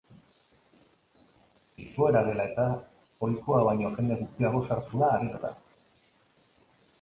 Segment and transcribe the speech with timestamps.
[1.83, 2.65] Egoera dela eta,
[3.27, 5.53] ohikoa baino jende gutxiago sartu da aretora.